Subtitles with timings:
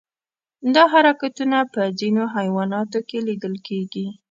[0.75, 4.07] دا حرکتونه په ځینو حیواناتو کې لیدل کېږي.